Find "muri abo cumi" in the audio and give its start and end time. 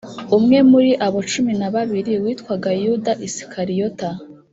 0.71-1.53